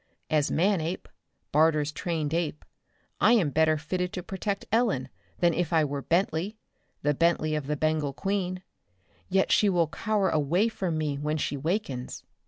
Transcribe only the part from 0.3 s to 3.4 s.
As Manape, Barter's trained ape, I